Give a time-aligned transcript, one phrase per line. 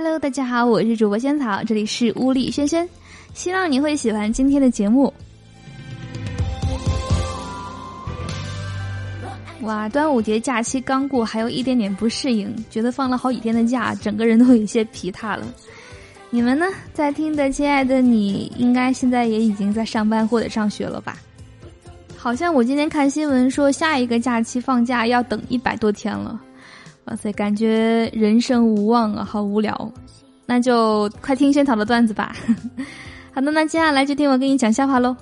[0.00, 2.88] Hello，大家好，我是主播仙草，这里是屋里轩轩，
[3.34, 5.12] 希望你会喜欢今天的节目。
[9.62, 15.44] 哇，端午节假期刚过，还有一点点不适应，觉得放了好几天的假，整个人都有些疲沓了。
[16.30, 21.18] 你们呢，在听的亲爱的你，应该现在也已经在上班或者上学了吧？
[22.16, 26.40] 好像我今天看新闻说，下一个假期放假要等一百多天了。
[27.08, 29.90] 哇塞，感觉人生无望啊，好无聊。
[30.44, 32.36] 那就快听萱草的段子吧。
[33.32, 35.16] 好的，那接下来就听我给你讲笑话喽。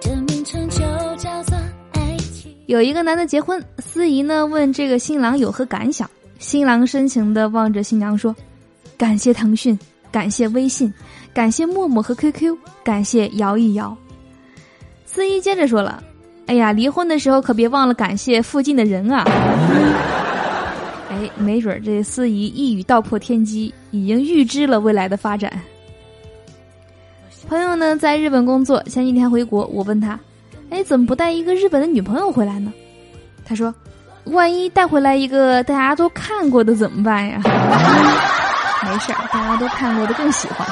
[0.00, 0.80] 这名称就
[1.16, 1.56] 叫做
[1.92, 2.52] 爱情。
[2.66, 8.34] 有一个男的结婚，司仪呢问这个新郎有何感想，新郎深情的望着新娘说
[8.98, 9.78] ：“感谢腾讯，
[10.10, 10.92] 感谢微信，
[11.32, 13.96] 感谢陌陌和 QQ，感谢摇一摇。”
[15.06, 16.02] 司仪接着说了
[16.46, 19.24] ：“哎呀，离婚的时候可别忘了感谢附近的人啊。”
[21.10, 25.50] 哎，没准这司仪一语道破天机，已经预知了未来的发展。
[27.48, 30.20] 朋友呢，在日本工作，前几天回国，我问他
[30.68, 32.70] ：“哎，怎么不带一个日本的女朋友回来呢？”
[33.42, 33.74] 他说
[34.26, 37.40] ：“万一带回来一个大家都看过的怎么办呀？”
[38.84, 40.68] 没事儿，大家都看过的更喜欢。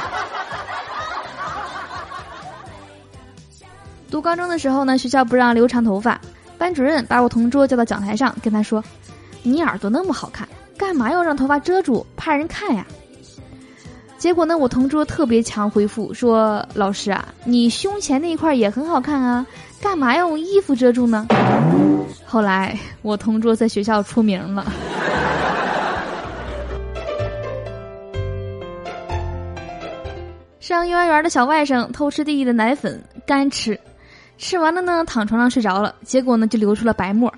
[4.11, 6.21] 读高中的时候呢，学校不让留长头发，
[6.59, 8.85] 班主任把我同桌叫到讲台上，跟他说。
[9.47, 12.05] 你耳朵那么好看，干嘛要让头发遮住？
[12.17, 12.85] 怕人看呀。
[14.19, 19.47] 结果呢，我同桌特别强回复说：“老师啊，你胸前那一块也很好看啊，
[19.81, 21.29] 干嘛要用衣服遮住呢？”
[22.27, 24.67] 后来我同桌在学校出名了。
[30.59, 33.79] 上幼儿园的小外甥偷吃弟弟的奶粉，干吃，
[34.39, 37.33] 吃完了呢，躺床上睡着了，结果呢就流出了白沫。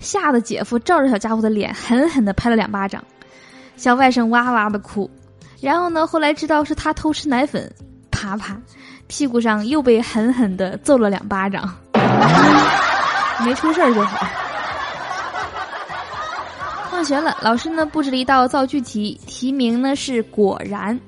[0.00, 3.04] 吓得姐夫照着小家伙的脸狠狠地拍了两巴掌，
[3.76, 5.08] 小外甥哇哇的哭。
[5.60, 7.70] 然后呢，后来知道是他偷吃奶粉，
[8.10, 8.58] 啪啪，
[9.06, 11.70] 屁股上又被狠狠地揍了两巴掌。
[13.44, 14.26] 没出事儿就好。
[16.90, 20.98] 放学了，老师呢布置了一道造句题，题名呢是“果然”。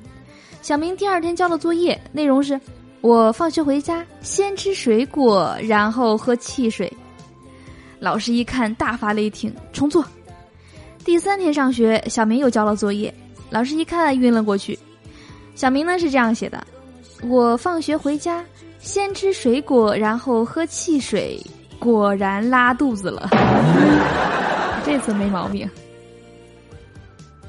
[0.63, 2.61] 小明第二天交了作业，内容是：
[3.01, 6.91] 我放学回家，先吃水果，然后喝汽水。
[8.03, 10.05] 老师一看，大发雷霆，重做。
[11.05, 13.15] 第三天上学，小明又交了作业，
[13.49, 14.77] 老师一看，晕了过去。
[15.55, 16.67] 小明呢是这样写的：
[17.23, 18.45] 我放学回家，
[18.81, 21.41] 先吃水果，然后喝汽水，
[21.79, 23.31] 果然拉肚子了。
[24.85, 25.71] 这次没毛病。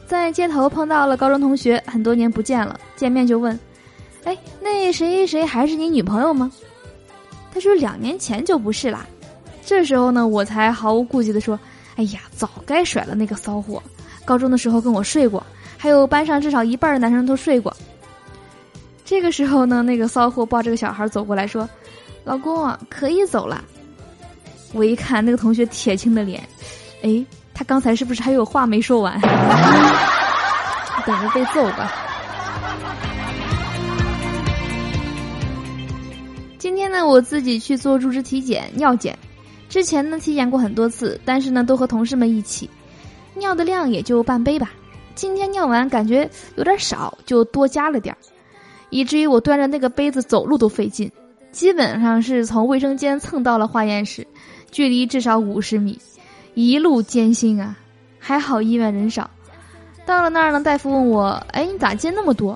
[0.06, 3.60] 在街头碰到了高中同学，很多年不见了，见面就问
[4.24, 6.52] ：“哎，那谁谁还是你女朋友吗？”
[7.52, 9.04] 他说：“两年前就不是啦。”
[9.66, 11.60] 这时候呢，我才毫无顾忌的说
[11.96, 13.82] ：“哎呀，早该甩了那个骚货！
[14.26, 15.44] 高中的时候跟我睡过，
[15.78, 17.76] 还有班上至少一半的男生都睡过。”
[19.06, 21.68] 这个时候呢，那个骚货抱着个小孩走过来说
[22.24, 23.64] ：“老公啊，可以走了。”
[24.74, 26.42] 我一看那个同学铁青的脸，
[27.04, 29.20] 哎，他刚才是不是还有话没说完？
[31.06, 31.92] 等着被揍吧！
[36.58, 39.18] 今天呢，我自己去做入职体检，尿检。
[39.74, 42.70] 之前呢体检过很多次，但是呢都和同事们一起，
[43.34, 44.72] 尿的量也就半杯吧。
[45.16, 48.18] 今天尿完感觉有点少，就多加了点儿，
[48.92, 51.12] 以至于我端着那个杯子走路都费劲，
[51.52, 54.28] 基本上是从卫生间蹭到了化验室，
[54.70, 56.00] 距离至少五十米，
[56.54, 57.76] 一路艰辛啊！
[58.20, 59.28] 还好医院人少，
[60.06, 62.56] 到了那儿呢，大夫问我：“哎，你咋接那么多？”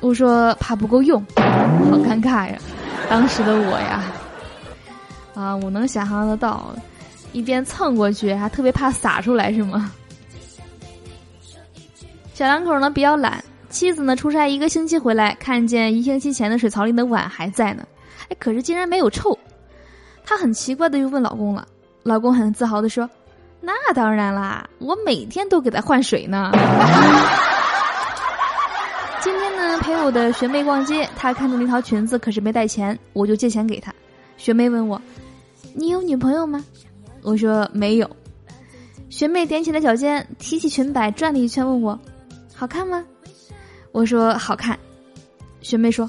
[0.00, 2.56] 我说：“怕不够用。”好尴尬呀，
[3.10, 4.02] 当时的我呀。
[5.36, 6.74] 啊，我能想象得到，
[7.32, 9.92] 一边蹭过去，还特别怕洒出来，是吗？
[12.32, 17.86] 小两口呢比较懒，妻子呢出差一个星期回来，看见一星期前的水槽里的碗还在呢，
[18.30, 19.38] 哎，可是竟然没有臭。
[20.24, 21.66] 她很奇怪的又问老公了，
[22.02, 23.08] 老公很自豪的说
[23.60, 26.50] ：“那当然啦，我每天都给他换水呢。”
[29.20, 33.94] 今天呢陪我的学妹逛街，她看中那条裙子，可是没带钱，我就借钱给她。
[34.36, 35.00] 学妹问我。
[35.78, 36.64] 你有女朋友吗？
[37.22, 38.10] 我说没有。
[39.10, 42.00] 学妹踮起了脚尖，提起裙摆转了一圈，问我
[42.54, 43.04] ：“好看吗？”
[43.92, 44.78] 我说：“好看。”
[45.60, 46.08] 学妹说：“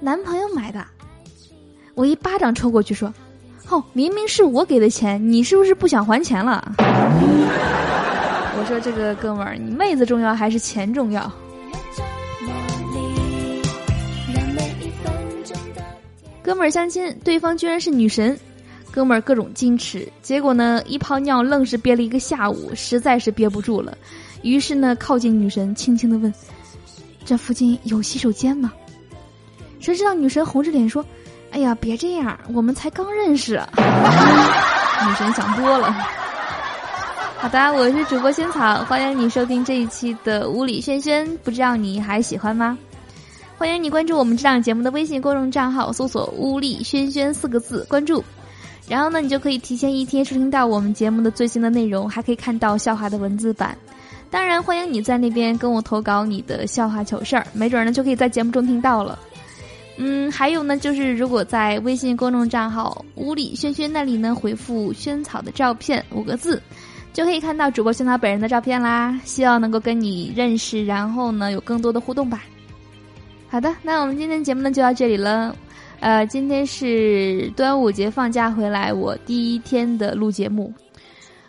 [0.00, 0.86] 男朋友买的。”
[1.96, 3.12] 我一巴掌抽过去说
[3.70, 11.22] ：“哦，明明是我给的钱，你是不是不想还钱了？”我说：“这个哥们儿，你妹子重要还是钱重要？”
[16.42, 18.38] 哥们儿相亲，对方居然是女神。
[18.92, 23.96] 哥们儿各种矜持，结果呢，一泡尿愣是憋了一个下午，实在是憋不住了，
[24.42, 26.32] 于是呢，靠近女神，轻轻的问
[27.24, 28.72] ：“这附近有洗手间吗？
[29.78, 31.04] 谁知道女神红着脸说
[31.52, 33.54] ：“哎呀，别这样，我们才刚认识。
[35.06, 35.92] ”女神想多了。
[37.38, 42.76] 好的，我是主播萱草，欢迎你收听这一期的屋里轩轩，不知道你还喜欢吗？
[43.56, 48.24] 欢迎你关注我们这档节目的微信公众账号，搜索“屋里轩轩”四个字，关注。
[48.90, 53.78] 然后呢，你就可以提前一天收听到我们节目的最新的内容，还可以看到笑话的文字版。
[54.32, 59.16] 当然，欢迎你在那边跟我投稿你的笑话糗事儿，没准呢就可以在节目中听到了。
[59.96, 66.60] 嗯，还有呢，就是如果在微信公众账号“屋里轩轩”那里呢回复“萱草的照片”五个字，
[67.12, 69.16] 就可以看到主播萱草本人的照片啦。
[69.24, 72.42] 希望能够跟你认识，然后呢有更多的互动吧。
[73.48, 75.54] 好的，那我们今天节目呢就到这里了。
[76.00, 80.72] 呃，今天是端午节放假回来，我第一天的录节目，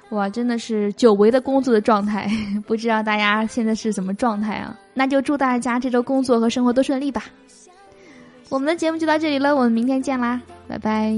[0.09, 2.29] 哇，真的是久违的工作的状态。
[2.67, 4.77] 不知道大家现在是什么状态啊？
[4.93, 7.23] 那就祝大家这周工作和生活都顺利吧。
[8.49, 11.15] 我们的节目就到这里了，我们明天见啦，拜拜。